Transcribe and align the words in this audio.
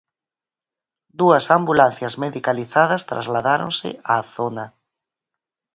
Dúas 1.19 1.45
ambulancias 1.57 2.13
medicalizadas 2.23 3.05
trasladáronse 3.11 3.89
á 4.13 4.15
zona. 4.35 4.65